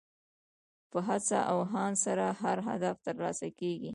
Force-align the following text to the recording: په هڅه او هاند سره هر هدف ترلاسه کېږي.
په 0.91 0.99
هڅه 1.07 1.39
او 1.51 1.57
هاند 1.71 1.95
سره 2.05 2.25
هر 2.41 2.57
هدف 2.67 2.95
ترلاسه 3.07 3.47
کېږي. 3.59 3.89